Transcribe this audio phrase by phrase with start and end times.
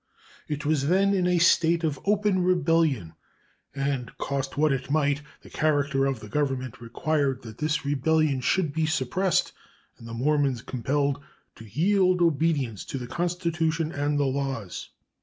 [0.47, 3.13] It was then in a state of open rebellion,
[3.75, 8.73] and, cost what it might, the character of the Government required that this rebellion should
[8.73, 9.53] be suppressed
[9.99, 14.89] and the Mormons compelled to yield obedience to the Constitution and the laws.